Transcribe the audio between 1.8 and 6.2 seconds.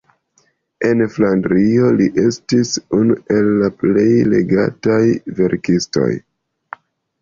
li estis unu el la plej legataj verkistoj.